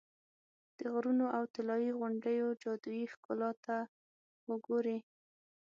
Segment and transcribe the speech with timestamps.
[0.77, 3.75] د غرونو او طلایي غونډیو جادویي ښکلا ته
[4.41, 4.97] خو ګورې.